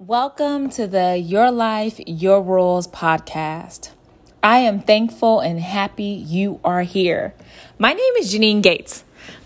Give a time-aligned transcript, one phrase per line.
[0.00, 3.90] Welcome to the Your Life, Your Rules podcast.
[4.42, 7.32] I am thankful and happy you are here.
[7.78, 9.04] My name is Janine Gates.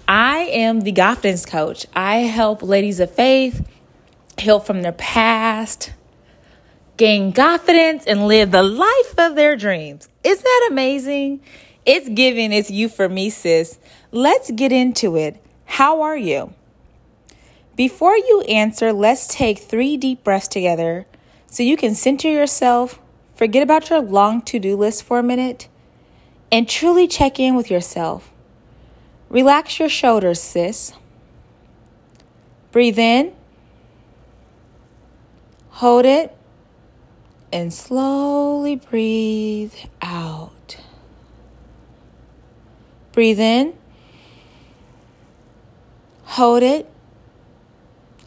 [0.08, 1.84] I am the confidence coach.
[1.95, 3.69] I help ladies of faith
[4.38, 5.93] heal from their past,
[6.96, 10.09] gain confidence, and live the life of their dreams.
[10.25, 11.43] Isn't that amazing?
[11.85, 13.79] It's giving, it's you for me, sis.
[14.12, 15.45] Let's get into it.
[15.67, 16.55] How are you?
[17.79, 21.06] Before you answer, let's take three deep breaths together
[21.46, 22.98] so you can center yourself,
[23.36, 25.69] forget about your long to do list for a minute,
[26.50, 28.33] and truly check in with yourself.
[29.28, 30.92] Relax your shoulders, sis.
[32.72, 33.33] Breathe in,
[35.70, 36.36] hold it,
[37.52, 40.78] and slowly breathe out.
[43.12, 43.74] Breathe in,
[46.24, 46.91] hold it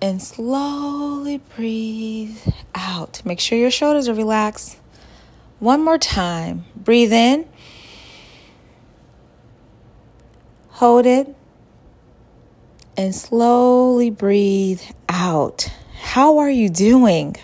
[0.02, 2.38] and slowly breathe
[2.74, 3.22] out.
[3.24, 4.78] Make sure your shoulders are relaxed.
[5.60, 6.66] One more time.
[6.76, 7.48] Breathe in.
[10.70, 11.36] Hold it.
[12.98, 15.70] And slowly breathe out.
[16.02, 17.36] How are you doing?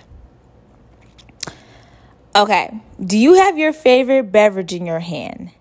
[2.35, 5.51] Okay, do you have your favorite beverage in your hand?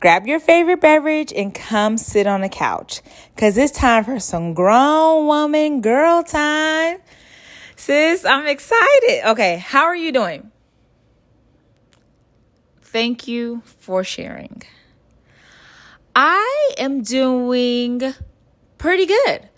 [0.00, 3.02] Grab your favorite beverage and come sit on the couch
[3.34, 6.98] because it's time for some grown woman girl time.
[7.76, 9.30] Sis, I'm excited.
[9.30, 10.50] Okay, how are you doing?
[12.82, 14.62] Thank you for sharing.
[16.16, 18.14] I am doing
[18.78, 19.48] pretty good.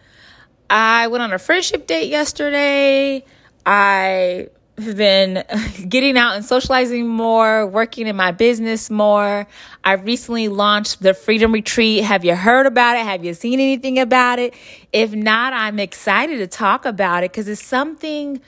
[0.69, 3.25] I went on a friendship date yesterday.
[3.65, 5.45] I been
[5.89, 9.47] getting out and socializing more, working in my business more.
[9.85, 12.05] I recently launched the Freedom Retreat.
[12.05, 13.05] Have you heard about it?
[13.05, 14.55] Have you seen anything about it?
[14.93, 18.41] If not, I'm excited to talk about it because it's something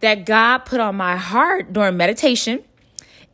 [0.00, 2.62] that God put on my heart during meditation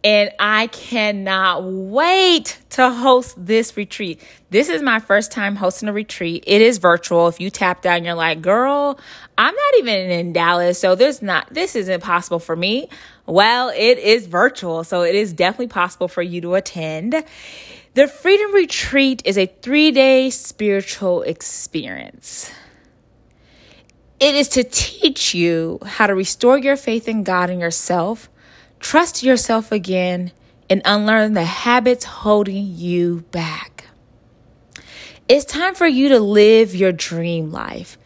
[0.05, 4.21] and I cannot wait to host this retreat.
[4.51, 6.45] This is my first time hosting a retreat.
[6.47, 7.29] It is virtual.
[7.29, 8.99] If you tap down, you're like, girl,
[9.39, 12.89] I'm not even in Dallas, so there's not, this isn't possible for me.
[13.27, 17.25] Well, it is virtual, so it is definitely possible for you to attend.
[17.95, 22.51] The Freedom Retreat is a three day spiritual experience.
[24.19, 28.29] It is to teach you how to restore your faith in God and yourself
[28.83, 30.33] Trust yourself again
[30.69, 33.87] and unlearn the habits holding you back.
[35.29, 37.97] It's time for you to live your dream life.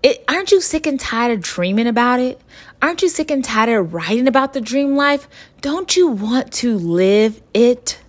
[0.00, 2.40] It, aren't you sick and tired of dreaming about it?
[2.80, 5.28] Aren't you sick and tired of writing about the dream life?
[5.60, 8.00] Don't you want to live it?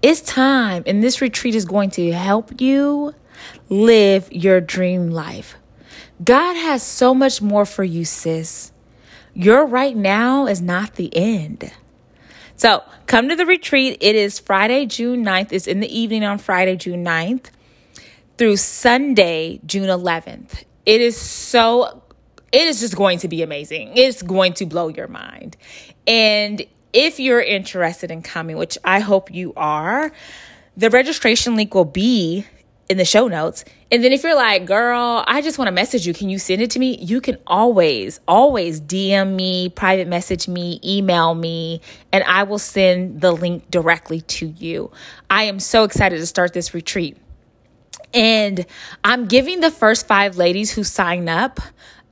[0.00, 3.14] It's time, and this retreat is going to help you
[3.68, 5.56] live your dream life.
[6.24, 8.72] God has so much more for you, sis.
[9.36, 11.70] Your right now is not the end.
[12.56, 13.98] So come to the retreat.
[14.00, 15.52] It is Friday, June 9th.
[15.52, 17.50] It's in the evening on Friday, June 9th
[18.38, 20.64] through Sunday, June 11th.
[20.86, 22.02] It is so,
[22.50, 23.92] it is just going to be amazing.
[23.94, 25.58] It's going to blow your mind.
[26.06, 26.64] And
[26.94, 30.12] if you're interested in coming, which I hope you are,
[30.78, 32.46] the registration link will be
[32.88, 33.64] in the show notes.
[33.90, 36.62] And then if you're like, girl, I just want to message you, can you send
[36.62, 36.96] it to me?
[36.98, 41.80] You can always, always DM me, private message me, email me,
[42.12, 44.90] and I will send the link directly to you.
[45.30, 47.16] I am so excited to start this retreat.
[48.14, 48.66] And
[49.04, 51.60] I'm giving the first five ladies who sign up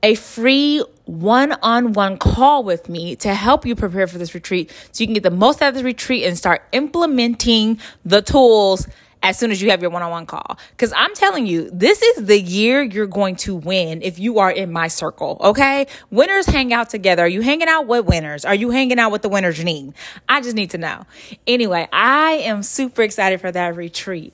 [0.03, 4.71] a free one on one call with me to help you prepare for this retreat
[4.91, 8.87] so you can get the most out of the retreat and start implementing the tools
[9.25, 10.59] as soon as you have your one on one call.
[10.69, 14.51] Because I'm telling you, this is the year you're going to win if you are
[14.51, 15.87] in my circle, okay?
[16.11, 17.23] Winners hang out together.
[17.23, 18.45] Are you hanging out with winners?
[18.45, 19.95] Are you hanging out with the winners, Janine?
[20.29, 21.07] I just need to know.
[21.47, 24.31] Anyway, I am super excited for that retreat.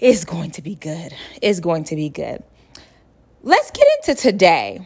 [0.00, 1.14] It's going to be good.
[1.40, 2.42] It's going to be good.
[3.44, 4.84] Let's get into today.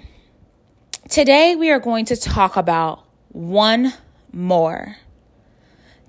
[1.09, 3.95] Today, we are going to talk about one
[4.31, 4.97] more.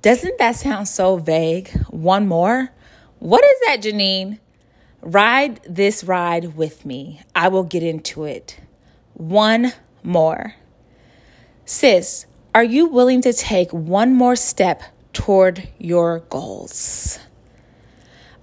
[0.02, 1.70] Doesn't that sound so vague?
[1.90, 2.70] One more?
[3.24, 4.40] What is that, Janine?
[5.02, 7.22] Ride this ride with me.
[7.34, 8.60] I will get into it.
[9.14, 9.72] One
[10.04, 10.56] more.
[11.64, 14.84] Sis, are you willing to take one more step
[15.14, 17.18] toward your goals?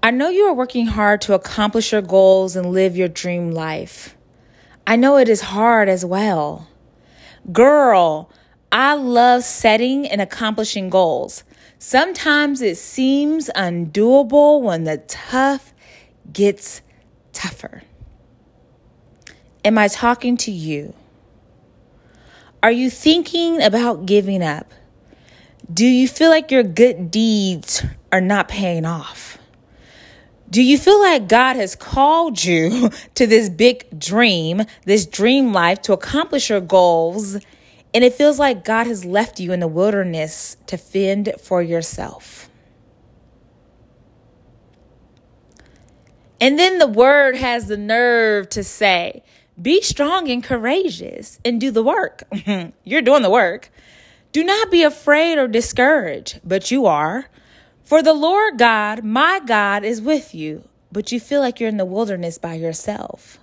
[0.02, 4.16] I know you are working hard to accomplish your goals and live your dream life.
[4.86, 6.68] I know it is hard as well.
[7.52, 8.30] Girl,
[8.72, 11.44] I love setting and accomplishing goals.
[11.82, 15.72] Sometimes it seems undoable when the tough
[16.30, 16.82] gets
[17.32, 17.82] tougher.
[19.64, 20.92] Am I talking to you?
[22.62, 24.70] Are you thinking about giving up?
[25.72, 27.82] Do you feel like your good deeds
[28.12, 29.38] are not paying off?
[30.50, 35.80] Do you feel like God has called you to this big dream, this dream life
[35.82, 37.38] to accomplish your goals,
[37.92, 42.48] and it feels like God has left you in the wilderness to fend for yourself?
[46.40, 49.22] And then the word has the nerve to say,
[49.60, 52.22] be strong and courageous and do the work.
[52.84, 53.70] You're doing the work.
[54.32, 57.26] Do not be afraid or discouraged, but you are.
[57.82, 60.62] For the Lord God, my God, is with you,
[60.92, 63.39] but you feel like you're in the wilderness by yourself.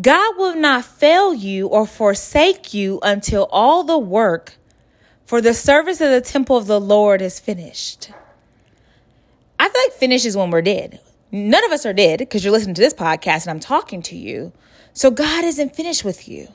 [0.00, 4.58] God will not fail you or forsake you until all the work
[5.24, 8.10] for the service of the temple of the Lord is finished.
[9.58, 11.00] I feel like finish is when we're dead.
[11.32, 14.16] None of us are dead because you're listening to this podcast and I'm talking to
[14.16, 14.52] you.
[14.92, 16.48] So God isn't finished with you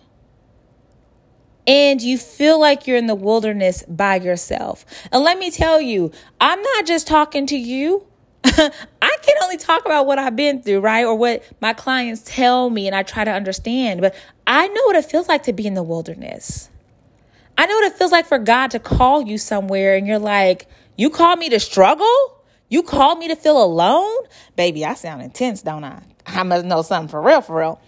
[1.68, 4.86] and you feel like you're in the wilderness by yourself.
[5.12, 8.06] And let me tell you, I'm not just talking to you.
[8.44, 11.06] I can only talk about what I've been through, right?
[11.06, 14.02] Or what my clients tell me and I try to understand.
[14.02, 14.16] But
[14.48, 16.70] I know what it feels like to be in the wilderness.
[17.58, 20.68] I know what it feels like for God to call you somewhere and you're like,
[20.98, 22.44] you call me to struggle?
[22.70, 24.18] You call me to feel alone?
[24.56, 26.02] Baby, I sound intense, don't I?
[26.26, 27.82] I must know something for real, for real.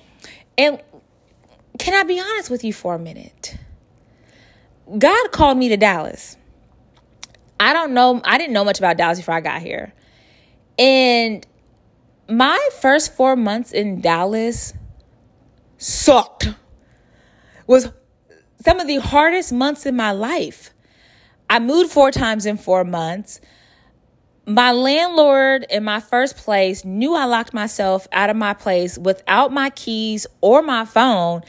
[0.58, 0.82] And
[1.80, 3.58] can I be honest with you for a minute?
[4.98, 6.38] God called me to Dallas.
[7.60, 9.94] I don't know, I didn't know much about Dallas before I got here.
[10.78, 11.46] And
[12.30, 14.74] my first four months in Dallas
[15.78, 16.50] sucked.
[17.68, 17.92] Was
[18.64, 20.72] some of the hardest months in my life.
[21.50, 23.40] I moved four times in four months.
[24.46, 29.54] My landlord in my first place knew I locked myself out of my place without
[29.54, 31.42] my keys or my phone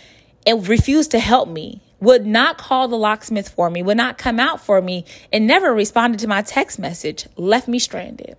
[0.47, 4.38] and refused to help me would not call the locksmith for me, would not come
[4.38, 8.37] out for me, and never responded to my text message, left me stranded.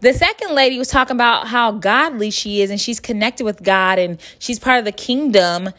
[0.00, 3.98] The second lady was talking about how godly she is and she's connected with God
[3.98, 5.70] and she's part of the kingdom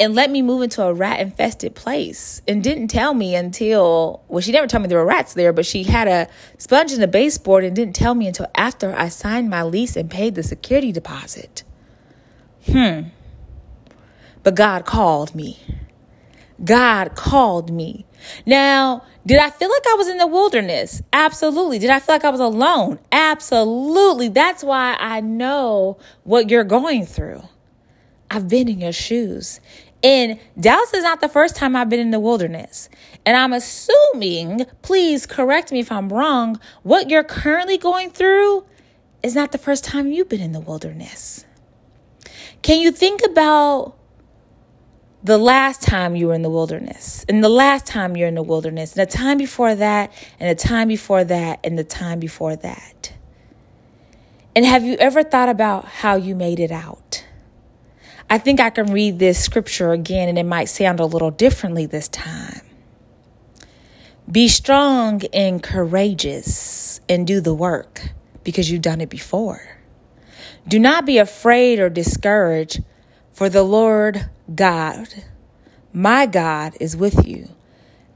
[0.00, 4.40] and let me move into a rat infested place and didn't tell me until well
[4.40, 6.28] she never told me there were rats there but she had a
[6.58, 10.10] sponge in the baseboard and didn't tell me until after I signed my lease and
[10.10, 11.62] paid the security deposit.
[12.66, 13.00] Hmm.
[14.42, 15.60] But God called me.
[16.64, 18.06] God called me.
[18.44, 21.02] Now, did I feel like I was in the wilderness?
[21.12, 21.78] Absolutely.
[21.78, 22.98] Did I feel like I was alone?
[23.12, 24.28] Absolutely.
[24.28, 27.42] That's why I know what you're going through.
[28.30, 29.60] I've been in your shoes.
[30.02, 32.88] And Dallas is not the first time I've been in the wilderness.
[33.24, 38.64] And I'm assuming, please correct me if I'm wrong, what you're currently going through
[39.22, 41.44] is not the first time you've been in the wilderness.
[42.62, 43.96] Can you think about
[45.24, 48.42] the last time you were in the wilderness, and the last time you're in the
[48.42, 52.56] wilderness, and the time before that, and the time before that, and the time before
[52.56, 53.12] that.
[54.54, 57.24] And have you ever thought about how you made it out?
[58.28, 61.86] I think I can read this scripture again, and it might sound a little differently
[61.86, 62.62] this time.
[64.30, 68.08] Be strong and courageous and do the work
[68.42, 69.60] because you've done it before.
[70.66, 72.82] Do not be afraid or discouraged,
[73.32, 75.08] for the Lord God,
[75.92, 77.48] my God, is with you.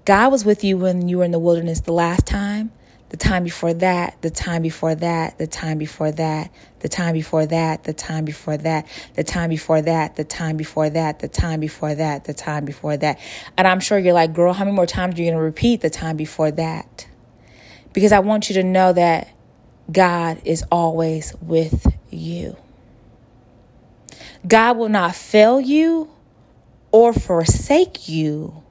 [0.05, 2.73] God was with you when you were in the wilderness the last time,
[3.09, 7.47] the time before that, the time before that, the time before that, the time before
[7.47, 11.61] that, the time before that, the time before that, the time before that, the time
[11.61, 13.19] before that, the time before that.
[13.57, 15.81] And I'm sure you're like, girl, how many more times are you going to repeat
[15.81, 17.09] the time before that?
[17.93, 19.29] Because I want you to know that
[19.91, 22.57] God is always with you.
[24.47, 26.11] God will not fail you
[26.97, 28.63] or forsake you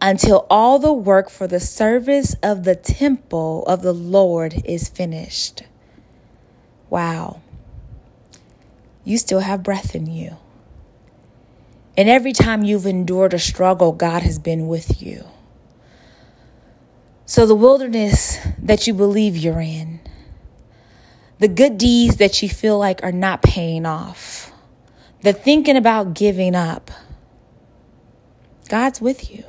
[0.00, 5.62] until all the work for the service of the temple of the Lord is finished.
[6.90, 7.40] Wow.
[9.04, 10.38] You still have breath in you.
[11.96, 15.24] And every time you've endured a struggle, God has been with you.
[17.26, 20.00] So, the wilderness that you believe you're in,
[21.38, 24.50] the good deeds that you feel like are not paying off,
[25.20, 26.90] the thinking about giving up,
[28.72, 29.44] God's with you.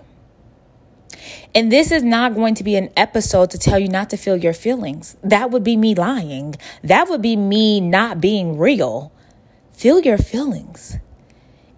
[1.55, 4.35] And this is not going to be an episode to tell you not to feel
[4.35, 5.15] your feelings.
[5.23, 6.55] That would be me lying.
[6.83, 9.13] That would be me not being real.
[9.71, 10.97] Feel your feelings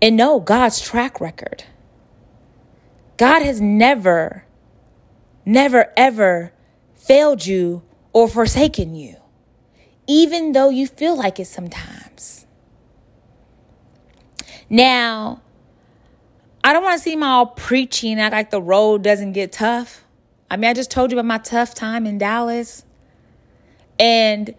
[0.02, 1.66] and know God's track record.
[3.18, 4.46] God has never,
[5.46, 6.52] never, ever
[6.96, 9.18] failed you or forsaken you,
[10.08, 12.48] even though you feel like it sometimes.
[14.68, 15.44] Now,
[16.66, 20.04] I don't want to seem all preachy and act like the road doesn't get tough.
[20.50, 22.84] I mean, I just told you about my tough time in Dallas.
[24.00, 24.56] And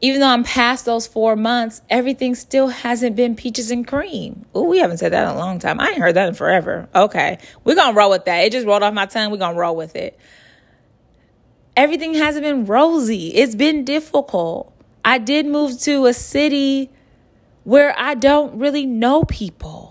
[0.00, 4.46] even though I'm past those four months, everything still hasn't been peaches and cream.
[4.54, 5.80] Oh, we haven't said that in a long time.
[5.80, 6.88] I ain't heard that in forever.
[6.94, 7.38] Okay.
[7.64, 8.44] We're going to roll with that.
[8.44, 9.32] It just rolled off my tongue.
[9.32, 10.16] We're going to roll with it.
[11.76, 13.34] Everything hasn't been rosy.
[13.34, 14.72] It's been difficult.
[15.04, 16.88] I did move to a city
[17.64, 19.81] where I don't really know people.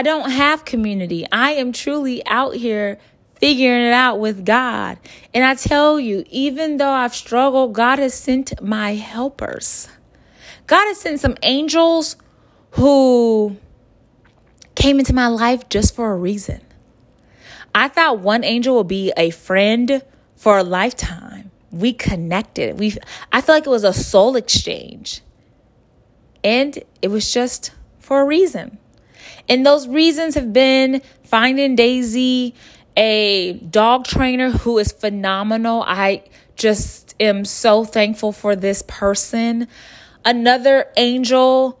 [0.00, 1.26] I don't have community.
[1.30, 2.98] I am truly out here
[3.34, 4.96] figuring it out with God.
[5.34, 9.88] And I tell you, even though I've struggled, God has sent my helpers.
[10.66, 12.16] God has sent some angels
[12.70, 13.58] who
[14.74, 16.62] came into my life just for a reason.
[17.74, 20.02] I thought one angel would be a friend
[20.34, 21.50] for a lifetime.
[21.70, 22.78] We connected.
[22.78, 22.96] We
[23.30, 25.20] I feel like it was a soul exchange.
[26.42, 28.78] And it was just for a reason.
[29.48, 32.54] And those reasons have been finding Daisy
[32.96, 35.82] a dog trainer who is phenomenal.
[35.86, 36.24] I
[36.56, 39.68] just am so thankful for this person.
[40.24, 41.80] Another angel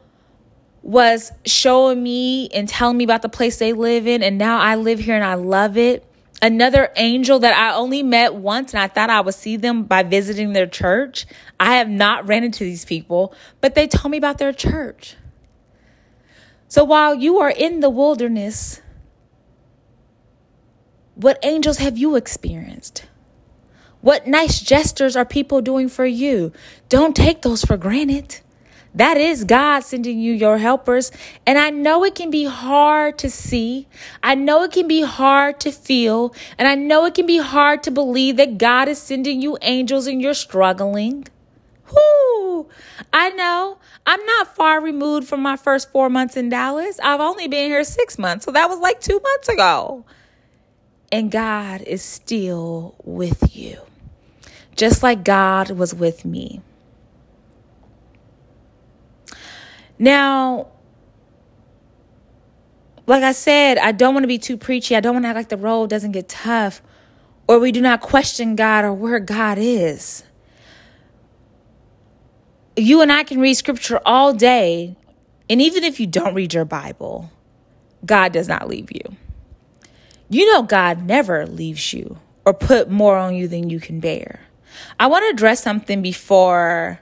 [0.82, 4.76] was showing me and telling me about the place they live in, and now I
[4.76, 6.06] live here and I love it.
[6.42, 10.02] Another angel that I only met once and I thought I would see them by
[10.02, 11.26] visiting their church.
[11.58, 15.16] I have not ran into these people, but they told me about their church.
[16.70, 18.80] So while you are in the wilderness,
[21.16, 23.06] what angels have you experienced?
[24.02, 26.52] What nice gestures are people doing for you?
[26.88, 28.38] Don't take those for granted.
[28.94, 31.10] That is God sending you your helpers.
[31.44, 33.88] And I know it can be hard to see.
[34.22, 36.32] I know it can be hard to feel.
[36.56, 40.06] And I know it can be hard to believe that God is sending you angels
[40.06, 41.26] and you're struggling.
[41.90, 42.68] Whoo!
[43.12, 43.78] I know.
[44.06, 46.98] I'm not far removed from my first four months in Dallas.
[47.02, 48.44] I've only been here six months.
[48.44, 50.04] So that was like two months ago.
[51.12, 53.80] And God is still with you,
[54.76, 56.60] just like God was with me.
[59.98, 60.68] Now,
[63.06, 64.94] like I said, I don't want to be too preachy.
[64.94, 66.80] I don't want to act like the road doesn't get tough
[67.48, 70.22] or we do not question God or where God is
[72.76, 74.96] you and I can read scripture all day.
[75.48, 77.30] And even if you don't read your Bible,
[78.04, 79.16] God does not leave you.
[80.28, 84.40] You know, God never leaves you or put more on you than you can bear.
[84.98, 87.00] I want to address something before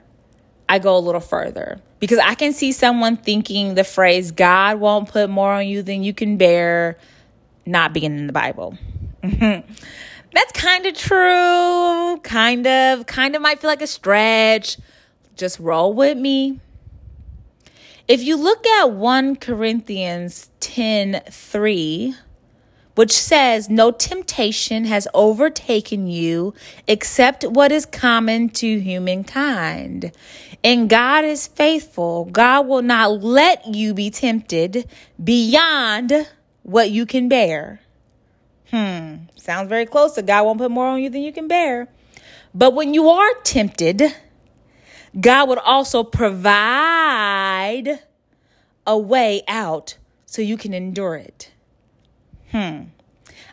[0.67, 5.09] I go a little further because I can see someone thinking the phrase, God won't
[5.09, 6.97] put more on you than you can bear,
[7.65, 8.77] not being in the Bible.
[9.21, 12.19] That's kind of true.
[12.23, 13.05] Kind of.
[13.05, 14.77] Kind of might feel like a stretch.
[15.39, 16.59] Just roll with me.
[18.09, 22.15] If you look at 1 Corinthians 10 3,
[22.95, 26.53] which says, No temptation has overtaken you
[26.87, 30.11] except what is common to humankind.
[30.61, 32.25] And God is faithful.
[32.25, 34.89] God will not let you be tempted
[35.23, 36.27] beyond
[36.63, 37.79] what you can bear.
[38.71, 41.87] Hmm, sounds very close to God won't put more on you than you can bear.
[42.53, 44.13] But when you are tempted,
[45.19, 47.99] God would also provide
[48.85, 51.51] a way out so you can endure it.
[52.51, 52.83] Hmm.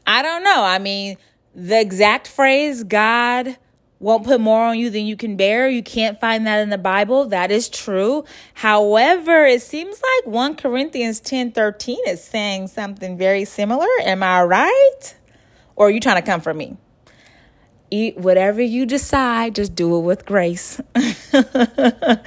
[0.06, 0.62] I don't know.
[0.62, 1.16] I mean,
[1.54, 3.56] the exact phrase, God
[3.98, 5.68] won't put more on you than you can bear.
[5.68, 7.26] You can't find that in the Bible.
[7.26, 8.25] That is true.
[8.54, 13.86] However, it seems like 1 Corinthians 10 13 is saying something very similar.
[14.02, 15.14] Am I right?
[15.76, 16.76] Or are you trying to come for me?
[17.90, 20.81] Eat whatever you decide, just do it with grace.
[20.95, 22.23] but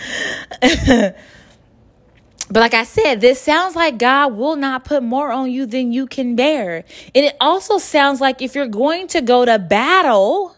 [2.50, 6.08] like I said, this sounds like God will not put more on you than you
[6.08, 6.86] can bear.
[7.16, 10.56] And it also sounds like if you're going to go to battle,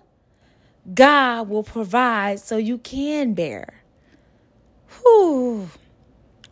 [0.93, 3.83] God will provide so you can bear.
[5.01, 5.69] Whew.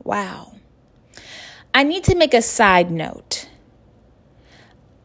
[0.03, 0.53] Wow.
[1.73, 3.47] I need to make a side note.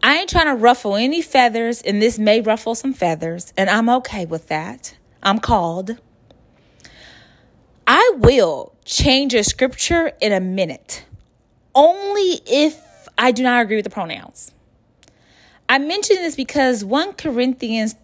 [0.05, 3.89] I ain't trying to ruffle any feathers, and this may ruffle some feathers, and I'm
[3.89, 4.95] okay with that.
[5.23, 5.97] I'm called.
[7.87, 11.07] I will change a scripture in a minute,
[11.75, 14.53] only if I do not agree with the pronouns.
[15.71, 17.95] I mention this because 1 Corinthians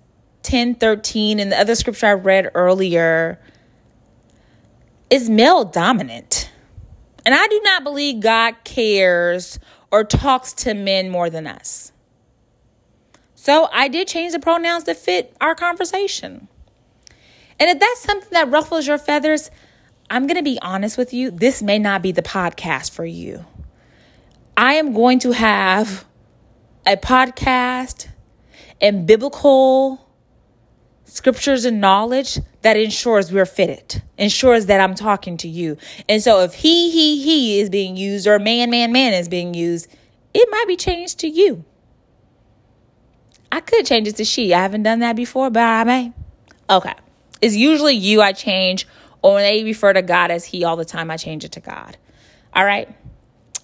[0.43, 3.39] 10 13 and the other scripture I read earlier
[5.11, 6.51] is male dominant.
[7.27, 9.59] And I do not believe God cares
[9.91, 11.90] or talks to men more than us.
[13.51, 16.47] So I did change the pronouns to fit our conversation.
[17.59, 19.51] And if that's something that ruffles your feathers,
[20.09, 23.45] I'm going to be honest with you, this may not be the podcast for you.
[24.57, 26.05] I am going to have
[26.87, 28.07] a podcast
[28.81, 30.09] and biblical
[31.05, 35.77] scriptures and knowledge that ensures we're fitted, ensures that I'm talking to you.
[36.09, 39.55] And so if he, he, he is being used or man, man, man is being
[39.55, 39.89] used,
[40.33, 41.65] it might be changed to you.
[43.53, 44.55] I could change it to she.
[44.55, 46.13] I haven't done that before, but I may.
[46.69, 46.95] Okay.
[47.41, 48.87] It's usually you I change,
[49.23, 51.61] or when they refer to God as he all the time, I change it to
[51.61, 51.97] God.
[52.55, 52.89] All right.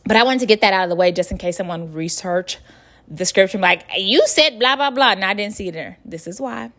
[0.04, 2.58] But I wanted to get that out of the way just in case someone research
[3.08, 6.26] the scripture like you said blah blah blah and i didn't see it there this
[6.26, 6.70] is why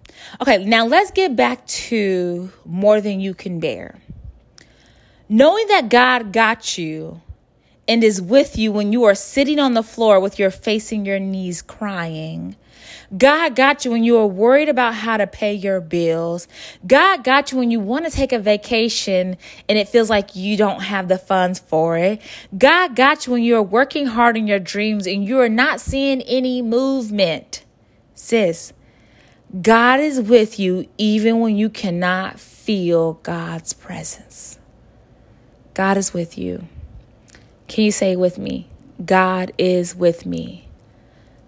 [0.41, 3.97] okay now let's get back to more than you can bear
[5.29, 7.21] knowing that god got you
[7.87, 11.19] and is with you when you are sitting on the floor with your facing your
[11.19, 12.55] knees crying
[13.15, 16.47] God got you when you are worried about how to pay your bills.
[16.85, 19.37] God got you when you want to take a vacation
[19.69, 22.21] and it feels like you don't have the funds for it.
[22.57, 25.79] God got you when you are working hard on your dreams and you are not
[25.79, 27.63] seeing any movement.
[28.13, 28.73] Sis,
[29.61, 34.59] God is with you even when you cannot feel God's presence.
[35.73, 36.67] God is with you.
[37.69, 38.67] Can you say with me?
[39.05, 40.66] God is with me.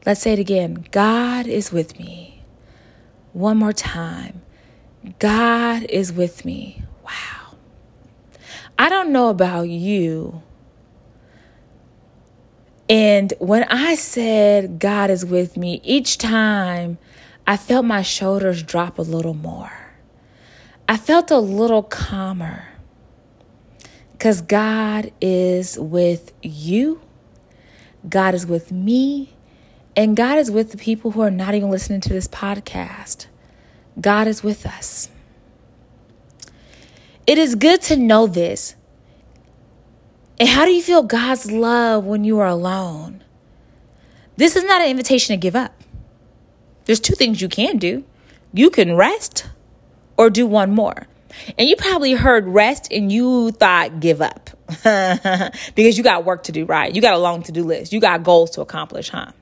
[0.05, 2.43] Let's say it again God is with me.
[3.33, 4.41] One more time.
[5.19, 6.83] God is with me.
[7.03, 7.57] Wow.
[8.77, 10.41] I don't know about you.
[12.89, 16.97] And when I said God is with me, each time
[17.45, 19.71] I felt my shoulders drop a little more.
[20.87, 22.67] I felt a little calmer
[24.13, 27.01] because God is with you,
[28.07, 29.35] God is with me,
[29.99, 33.25] and God is with the people who are not even listening to this podcast.
[33.99, 35.09] God is with us.
[37.27, 38.75] It is good to know this.
[40.39, 43.25] And how do you feel God's love when you are alone?
[44.37, 45.83] This is not an invitation to give up.
[46.85, 48.05] There's two things you can do
[48.53, 49.49] you can rest
[50.15, 51.07] or do one more.
[51.57, 54.49] And you probably heard rest and you thought give up
[55.75, 56.95] because you got work to do, right?
[56.95, 57.91] You got a long to do list.
[57.91, 59.33] You got goals to accomplish, huh?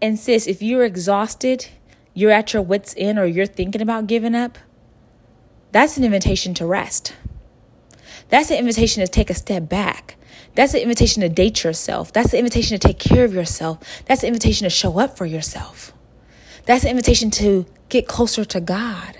[0.00, 1.68] And sis, if you're exhausted,
[2.14, 4.58] you're at your wits' end, or you're thinking about giving up,
[5.72, 7.14] that's an invitation to rest.
[8.28, 10.16] That's an invitation to take a step back.
[10.54, 12.12] That's an invitation to date yourself.
[12.12, 13.78] That's an invitation to take care of yourself.
[14.06, 15.92] That's an invitation to show up for yourself.
[16.64, 19.18] That's an invitation to get closer to God.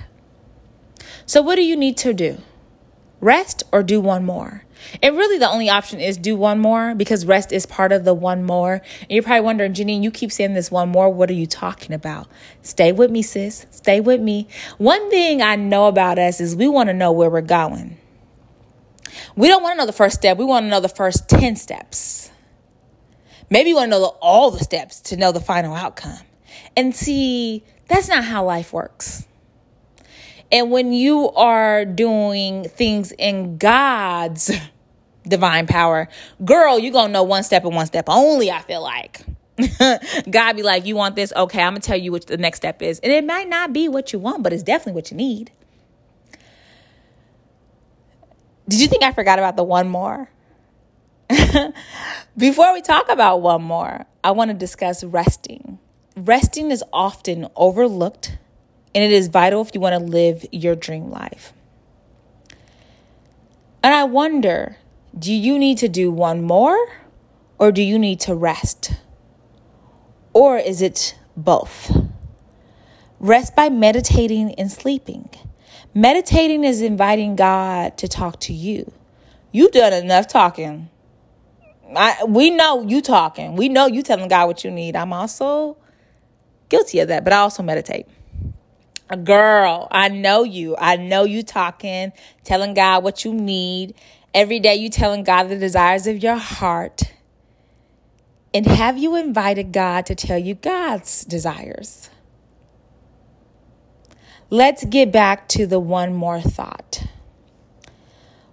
[1.26, 2.38] So, what do you need to do?
[3.20, 4.64] Rest or do one more?
[5.02, 8.14] And really, the only option is do one more because rest is part of the
[8.14, 8.74] one more.
[9.00, 11.10] And you're probably wondering, Janine, you keep saying this one more.
[11.10, 12.28] What are you talking about?
[12.62, 13.66] Stay with me, sis.
[13.70, 14.48] Stay with me.
[14.78, 17.96] One thing I know about us is we want to know where we're going.
[19.34, 21.56] We don't want to know the first step, we want to know the first 10
[21.56, 22.30] steps.
[23.48, 26.18] Maybe you want to know all the steps to know the final outcome.
[26.76, 29.26] And see, that's not how life works.
[30.50, 34.50] And when you are doing things in God's
[35.26, 36.08] divine power,
[36.44, 39.22] girl, you're going to know one step and one step only, I feel like.
[40.30, 41.32] God be like, you want this?
[41.34, 42.98] Okay, I'm going to tell you what the next step is.
[43.00, 45.50] And it might not be what you want, but it's definitely what you need.
[48.68, 50.28] Did you think I forgot about the one more?
[52.36, 55.78] Before we talk about one more, I want to discuss resting.
[56.16, 58.38] Resting is often overlooked
[58.94, 61.52] and it is vital if you want to live your dream life.
[63.82, 64.78] And I wonder
[65.18, 66.76] do you need to do one more
[67.58, 68.92] or do you need to rest?
[70.32, 71.90] Or is it both?
[73.18, 75.30] Rest by meditating and sleeping.
[75.94, 78.92] Meditating is inviting God to talk to you.
[79.52, 80.90] You've done enough talking.
[81.94, 83.56] I, we know you talking.
[83.56, 84.96] We know you telling God what you need.
[84.96, 85.78] I'm also
[86.68, 88.06] guilty of that, but I also meditate.
[89.22, 90.76] Girl, I know you.
[90.76, 93.94] I know you talking, telling God what you need.
[94.36, 97.04] Every day you telling God the desires of your heart.
[98.52, 102.10] And have you invited God to tell you God's desires?
[104.50, 107.06] Let's get back to the one more thought.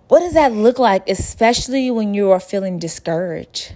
[0.08, 3.74] What does that look like, especially when you are feeling discouraged?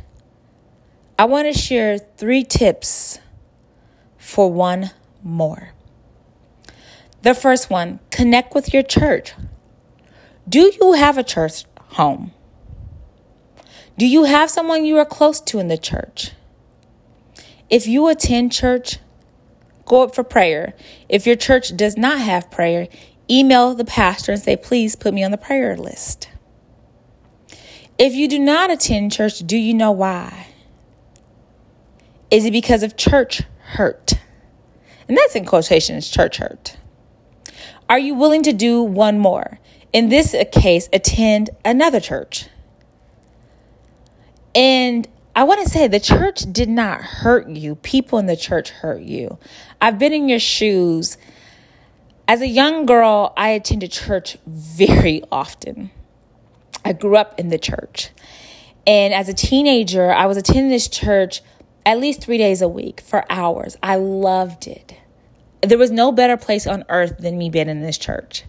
[1.20, 3.20] I want to share three tips
[4.18, 4.92] for one
[5.22, 5.72] more.
[7.24, 9.34] The first one connect with your church.
[10.48, 11.66] Do you have a church
[11.98, 12.32] home?
[13.98, 16.32] Do you have someone you are close to in the church?
[17.70, 19.00] If you attend church,
[19.86, 20.76] go up for prayer.
[21.10, 22.88] If your church does not have prayer,
[23.30, 26.30] email the pastor and say, please put me on the prayer list.
[27.98, 30.48] If you do not attend church, do you know why?
[32.30, 34.14] Is it because of church hurt?
[35.08, 36.78] And that's in quotations, church hurt.
[37.90, 39.60] Are you willing to do one more?
[39.94, 42.48] In this case, attend another church.
[44.54, 47.76] And I want to say the church did not hurt you.
[47.76, 49.38] People in the church hurt you.
[49.80, 51.18] I've been in your shoes.
[52.28, 55.92] As a young girl, I attended church very often.
[56.84, 58.10] I grew up in the church.
[58.86, 61.42] And as a teenager, I was attending this church
[61.86, 63.78] at least three days a week for hours.
[63.84, 64.98] I loved it.
[65.62, 68.44] There was no better place on earth than me being in this church.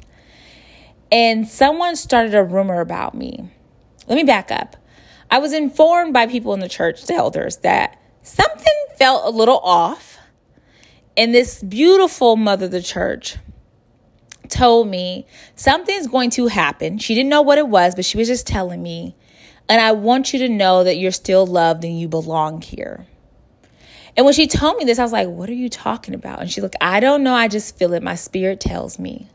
[1.10, 3.50] And someone started a rumor about me.
[4.06, 4.76] Let me back up.
[5.30, 8.66] I was informed by people in the church, the elders, that something
[8.96, 10.18] felt a little off.
[11.16, 13.36] And this beautiful mother of the church
[14.48, 16.98] told me something's going to happen.
[16.98, 19.14] She didn't know what it was, but she was just telling me.
[19.68, 23.06] And I want you to know that you're still loved and you belong here.
[24.16, 26.40] And when she told me this, I was like, What are you talking about?
[26.40, 27.34] And she's like, I don't know.
[27.34, 28.02] I just feel it.
[28.02, 29.28] My spirit tells me.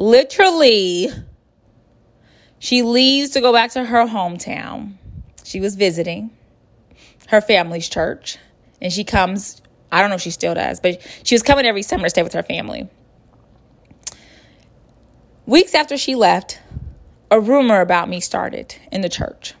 [0.00, 1.10] Literally,
[2.58, 4.94] she leaves to go back to her hometown.
[5.44, 6.30] She was visiting
[7.28, 8.38] her family's church.
[8.80, 9.60] And she comes,
[9.92, 12.22] I don't know if she still does, but she was coming every summer to stay
[12.22, 12.88] with her family.
[15.44, 16.62] Weeks after she left,
[17.30, 19.52] a rumor about me started in the church.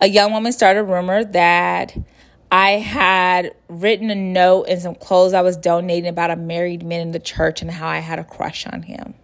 [0.00, 1.92] A young woman started a rumor that
[2.50, 7.00] I had written a note and some clothes I was donating about a married man
[7.00, 9.14] in the church and how I had a crush on him.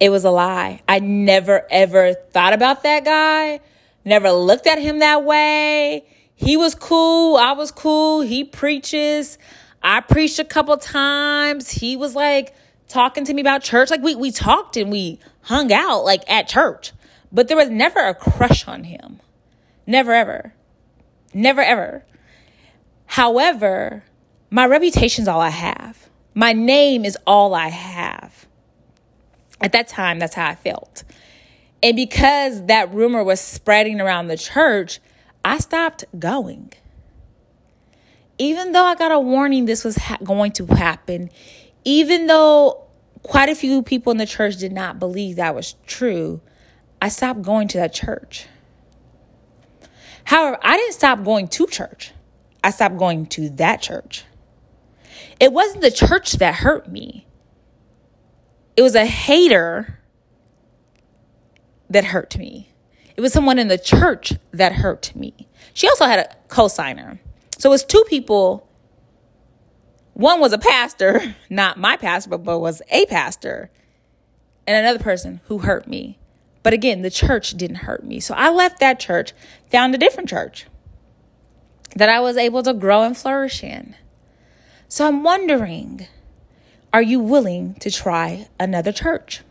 [0.00, 0.82] It was a lie.
[0.88, 3.60] I never ever thought about that guy,
[4.04, 6.06] never looked at him that way.
[6.34, 7.36] He was cool.
[7.36, 8.22] I was cool.
[8.22, 9.38] He preaches.
[9.82, 11.70] I preached a couple times.
[11.70, 12.54] He was like
[12.88, 13.90] talking to me about church.
[13.90, 16.92] Like we, we talked and we hung out like at church,
[17.30, 19.20] but there was never a crush on him.
[19.86, 20.54] Never ever.
[21.32, 22.04] Never ever.
[23.06, 24.04] However,
[24.50, 26.08] my reputation's all I have.
[26.34, 28.46] My name is all I have.
[29.60, 31.04] At that time, that's how I felt.
[31.82, 35.00] And because that rumor was spreading around the church,
[35.44, 36.72] I stopped going.
[38.38, 41.30] Even though I got a warning this was ha- going to happen,
[41.84, 42.84] even though
[43.22, 46.40] quite a few people in the church did not believe that was true,
[47.02, 48.46] I stopped going to that church.
[50.30, 52.12] However, I didn't stop going to church.
[52.62, 54.24] I stopped going to that church.
[55.40, 57.26] It wasn't the church that hurt me.
[58.76, 59.98] It was a hater
[61.88, 62.70] that hurt me.
[63.16, 65.48] It was someone in the church that hurt me.
[65.74, 67.18] She also had a co-signer.
[67.58, 68.68] So it was two people.
[70.12, 73.68] One was a pastor, not my pastor, but was a pastor,
[74.64, 76.19] and another person who hurt me.
[76.62, 78.20] But again, the church didn't hurt me.
[78.20, 79.32] So I left that church,
[79.70, 80.66] found a different church
[81.96, 83.96] that I was able to grow and flourish in.
[84.88, 86.06] So I'm wondering
[86.92, 89.42] are you willing to try another church?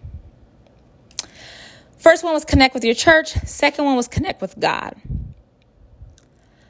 [1.97, 4.95] First one was connect with your church, second one was connect with God.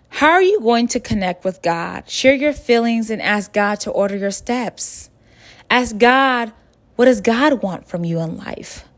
[0.10, 2.10] How are you going to connect with God?
[2.10, 5.10] Share your feelings and ask God to order your steps.
[5.70, 6.52] Ask God,
[6.96, 8.89] what does God want from you in life?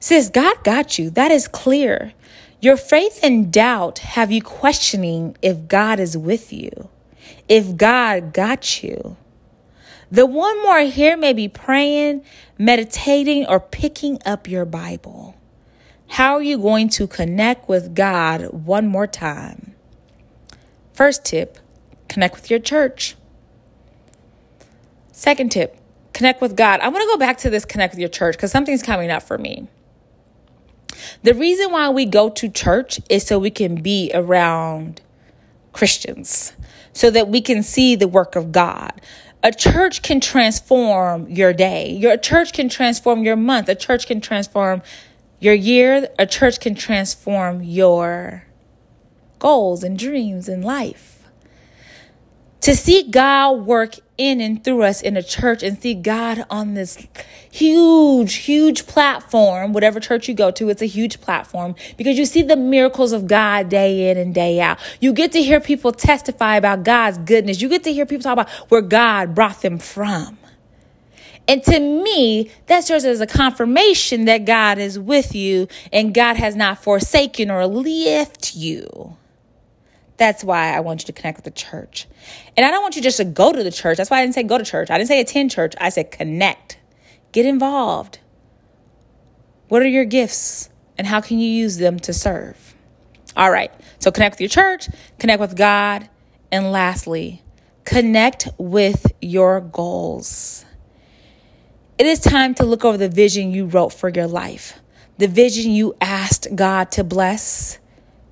[0.00, 1.10] Sis, God got you.
[1.10, 2.14] That is clear.
[2.60, 6.88] Your faith and doubt have you questioning if God is with you,
[7.48, 9.16] if God got you.
[10.10, 12.24] The one more here may be praying,
[12.58, 15.36] meditating, or picking up your Bible.
[16.08, 19.74] How are you going to connect with God one more time?
[20.92, 21.58] First tip
[22.08, 23.16] connect with your church.
[25.12, 25.76] Second tip
[26.12, 26.80] connect with God.
[26.80, 29.22] I want to go back to this connect with your church because something's coming up
[29.22, 29.68] for me.
[31.22, 35.00] The reason why we go to church is so we can be around
[35.72, 36.52] Christians,
[36.92, 39.00] so that we can see the work of God.
[39.42, 41.90] A church can transform your day.
[41.90, 43.68] Your church can transform your month.
[43.68, 44.82] A church can transform
[45.38, 46.08] your year.
[46.18, 48.44] A church can transform your
[49.38, 51.09] goals and dreams in life
[52.60, 56.74] to see God work in and through us in a church and see God on
[56.74, 57.06] this
[57.50, 62.42] huge, huge platform, whatever church you go to, it's a huge platform because you see
[62.42, 64.78] the miracles of God day in and day out.
[65.00, 67.62] You get to hear people testify about God's goodness.
[67.62, 70.36] You get to hear people talk about where God brought them from.
[71.48, 76.36] And to me, that serves as a confirmation that God is with you and God
[76.36, 79.16] has not forsaken or left you.
[80.20, 82.06] That's why I want you to connect with the church.
[82.54, 83.96] And I don't want you just to go to the church.
[83.96, 84.90] That's why I didn't say go to church.
[84.90, 85.72] I didn't say attend church.
[85.80, 86.78] I said connect.
[87.32, 88.18] Get involved.
[89.68, 92.74] What are your gifts And how can you use them to serve?
[93.34, 93.72] All right.
[93.98, 96.10] So connect with your church, connect with God,
[96.52, 97.40] and lastly,
[97.86, 100.66] connect with your goals.
[101.96, 104.78] It is time to look over the vision you wrote for your life,
[105.16, 107.79] the vision you asked God to bless.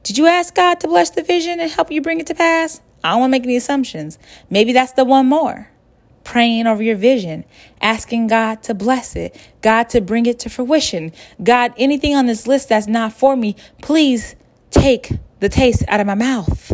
[0.09, 2.81] Did you ask God to bless the vision and help you bring it to pass?
[3.05, 4.19] I don't want to make any assumptions.
[4.49, 5.69] Maybe that's the one more.
[6.25, 7.45] Praying over your vision,
[7.83, 11.13] asking God to bless it, God to bring it to fruition.
[11.43, 14.35] God, anything on this list that's not for me, please
[14.71, 16.73] take the taste out of my mouth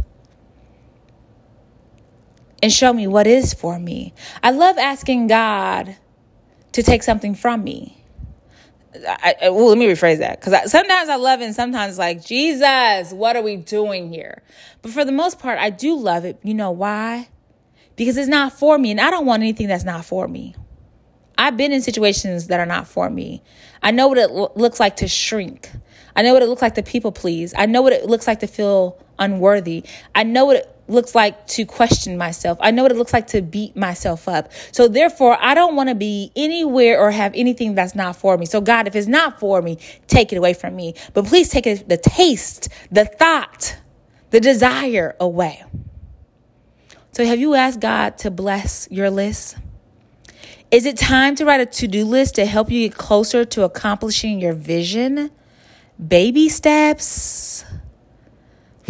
[2.63, 4.15] and show me what is for me.
[4.45, 5.97] I love asking God
[6.71, 8.04] to take something from me.
[8.95, 13.13] I, well, let me rephrase that because sometimes I love it and sometimes like, Jesus,
[13.13, 14.43] what are we doing here?
[14.83, 16.39] But for the most part, I do love it.
[16.43, 17.29] You know why?
[17.97, 20.55] Because it's not for me and I don't want anything that's not for me.
[21.37, 23.43] I've been in situations that are not for me.
[23.83, 25.71] I know what it lo- looks like to shrink.
[26.17, 27.55] I know what it looks like to people please.
[27.57, 29.85] I know what it looks like to feel unworthy.
[30.15, 32.59] I know what it looks like to question myself.
[32.61, 34.53] I know what it looks like to beat myself up.
[34.73, 38.47] So therefore, I don't want to be anywhere or have anything that's not for me.
[38.47, 40.95] So God, if it's not for me, take it away from me.
[41.15, 43.77] But please take it, the taste, the thought,
[44.31, 45.65] the desire away.
[47.13, 49.57] So have you asked God to bless your list?
[50.75, 54.41] Is it time to write a to-do list to help you get closer to accomplishing
[54.41, 55.31] your vision?
[56.05, 57.65] Baby steps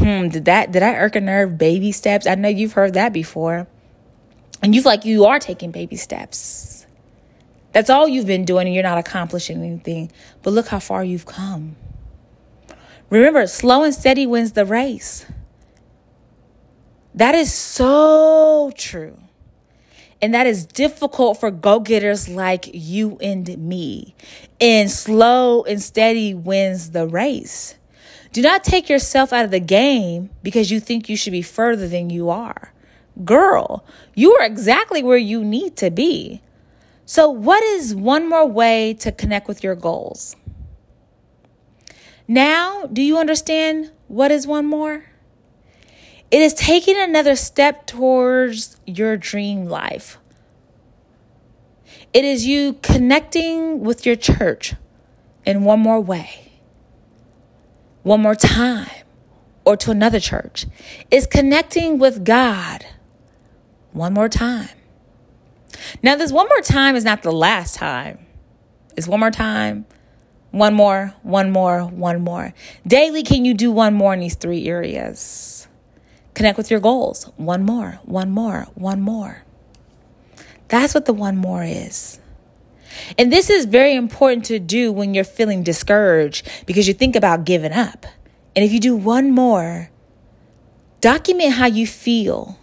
[0.05, 1.59] hmm, did that did I irk a nerve?
[1.59, 2.27] Baby steps.
[2.27, 3.67] I know you've heard that before.
[4.63, 6.87] And you feel like you are taking baby steps.
[7.73, 10.11] That's all you've been doing and you're not accomplishing anything.
[10.43, 11.77] But look how far you've come.
[13.11, 15.27] Remember, slow and steady wins the race.
[17.15, 19.19] That is so true.
[20.25, 24.15] And that is difficult for go getters like you and me.
[24.59, 27.75] And slow and steady wins the race.
[28.33, 31.87] Do not take yourself out of the game because you think you should be further
[31.87, 32.73] than you are.
[33.23, 33.85] Girl,
[34.15, 36.41] you are exactly where you need to be.
[37.05, 40.37] So, what is one more way to connect with your goals?
[42.27, 45.05] Now, do you understand what is one more?
[46.31, 50.19] It is taking another step towards your dream life.
[52.13, 54.75] It is you connecting with your church
[55.45, 56.45] in one more way
[58.05, 58.91] one more time
[59.65, 60.67] or to another church.
[61.11, 62.87] It's connecting with God
[63.93, 64.69] one more time.
[66.03, 68.19] Now, this one more time is not the last time.
[68.97, 69.87] It's one more time,
[70.53, 72.55] one more, one more, one more.
[72.87, 75.54] Daily, can you do one more in these three areas?
[76.35, 77.31] Connect with your goals.
[77.37, 79.43] One more, one more, one more.
[80.69, 82.19] That's what the one more is.
[83.19, 87.45] And this is very important to do when you're feeling discouraged because you think about
[87.45, 88.07] giving up.
[88.57, 89.91] And if you do one more,
[91.01, 92.59] document how you feel.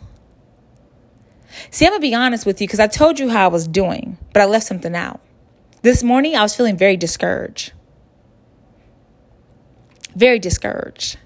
[1.70, 4.18] See, I'm to be honest with you because I told you how I was doing,
[4.34, 5.20] but I left something out.
[5.82, 7.74] This morning, I was feeling very discouraged.
[10.16, 11.18] Very discouraged.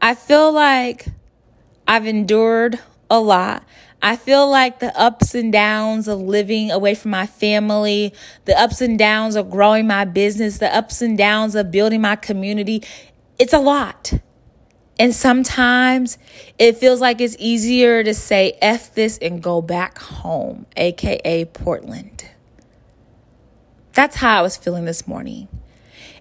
[0.00, 1.06] I feel like
[1.86, 2.78] I've endured
[3.10, 3.64] a lot.
[4.02, 8.12] I feel like the ups and downs of living away from my family,
[8.44, 12.16] the ups and downs of growing my business, the ups and downs of building my
[12.16, 12.82] community,
[13.38, 14.12] it's a lot.
[14.98, 16.18] And sometimes
[16.58, 22.30] it feels like it's easier to say F this and go back home, aka Portland.
[23.92, 25.48] That's how I was feeling this morning.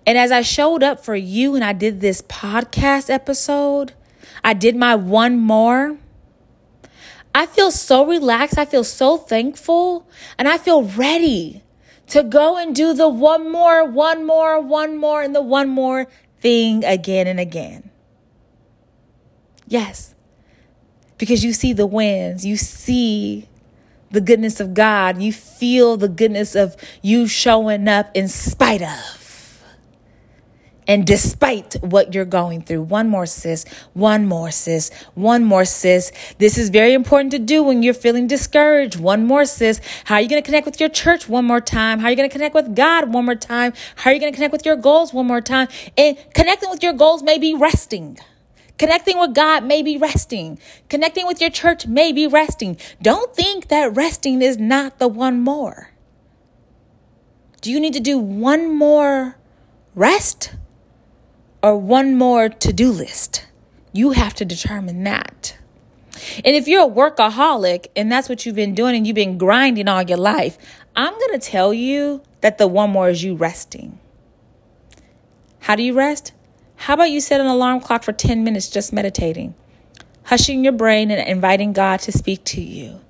[0.05, 3.93] And as I showed up for you and I did this podcast episode,
[4.45, 5.97] I did my one more.
[7.33, 8.59] I feel so relaxed.
[8.59, 10.07] I feel so thankful.
[10.37, 11.63] And I feel ready
[12.09, 16.05] to go and do the one more, one more, one more, and the one more
[16.41, 17.89] thing again and again.
[19.67, 20.13] Yes.
[21.17, 23.49] Because you see the wins, you see
[24.11, 29.24] the goodness of God, you feel the goodness of you showing up in spite of.
[30.87, 36.11] And despite what you're going through, one more sis, one more sis, one more sis.
[36.37, 38.99] This is very important to do when you're feeling discouraged.
[38.99, 39.81] One more sis.
[40.05, 41.99] How are you going to connect with your church one more time?
[41.99, 43.73] How are you going to connect with God one more time?
[43.95, 45.67] How are you going to connect with your goals one more time?
[45.97, 48.19] And connecting with your goals may be resting.
[48.77, 50.59] Connecting with God may be resting.
[50.89, 52.77] Connecting with your church may be resting.
[53.01, 55.91] Don't think that resting is not the one more.
[57.61, 59.37] Do you need to do one more
[59.95, 60.51] rest?
[61.65, 63.43] Or one more to do list.
[63.91, 65.57] You have to determine that.
[66.45, 69.87] And if you're a workaholic and that's what you've been doing and you've been grinding
[69.87, 70.59] all your life,
[70.95, 73.97] I'm going to tell you that the one more is you resting.
[75.61, 76.33] How do you rest?
[76.75, 79.55] How about you set an alarm clock for 10 minutes just meditating,
[80.25, 83.01] hushing your brain and inviting God to speak to you,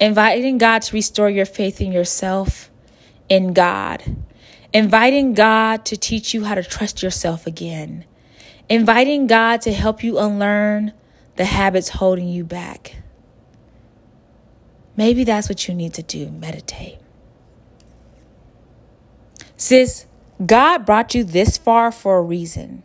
[0.00, 2.72] inviting God to restore your faith in yourself,
[3.28, 4.02] in God,
[4.72, 8.04] inviting God to teach you how to trust yourself again,
[8.68, 10.92] inviting God to help you unlearn
[11.36, 12.96] the habits holding you back.
[14.96, 16.98] Maybe that's what you need to do meditate.
[19.56, 20.06] Sis,
[20.44, 22.82] God brought you this far for a reason.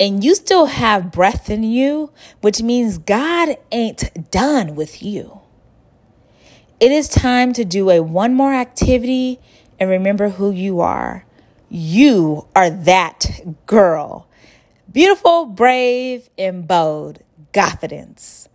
[0.00, 5.40] And you still have breath in you, which means God ain't done with you.
[6.78, 9.40] It is time to do a one more activity
[9.78, 11.24] and remember who you are.
[11.68, 14.26] You are that girl.
[14.90, 17.20] Beautiful, brave, and bold.
[17.52, 18.48] Confidence.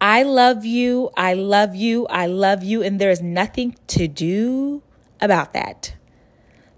[0.00, 1.10] I love you.
[1.16, 2.06] I love you.
[2.08, 2.82] I love you.
[2.82, 4.82] And there is nothing to do
[5.20, 5.94] about that.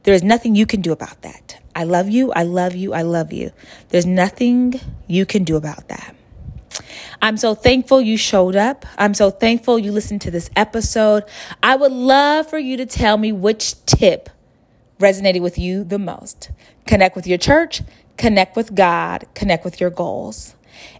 [0.04, 1.60] There is nothing you can do about that.
[1.74, 2.32] I love you.
[2.32, 2.94] I love you.
[2.94, 3.50] I love you.
[3.88, 6.14] There's nothing you can do about that.
[7.22, 8.86] I'm so thankful you showed up.
[8.98, 11.24] I'm so thankful you listened to this episode.
[11.62, 14.30] I would love for you to tell me which tip
[14.98, 16.50] resonated with you the most.
[16.86, 17.82] Connect with your church,
[18.16, 20.54] connect with God, connect with your goals.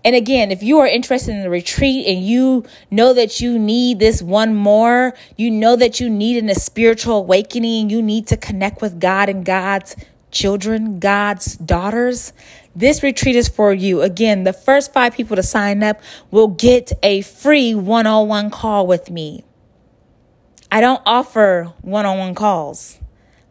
[0.04, 3.98] And again, if you are interested in a retreat and you know that you need
[3.98, 8.36] this one more, you know that you need in a spiritual awakening, you need to
[8.36, 9.96] connect with God and God's
[10.30, 12.32] children, God's daughters,
[12.76, 14.02] this retreat is for you.
[14.02, 18.50] Again, the first five people to sign up will get a free one on one
[18.50, 19.44] call with me.
[20.70, 22.98] I don't offer one on one calls,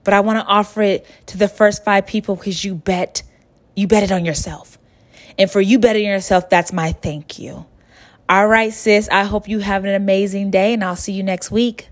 [0.03, 3.23] but I want to offer it to the first five people because you bet,
[3.75, 4.77] you bet it on yourself.
[5.39, 7.65] And for you betting yourself, that's my thank you.
[8.29, 11.49] All right, sis, I hope you have an amazing day and I'll see you next
[11.49, 11.89] week.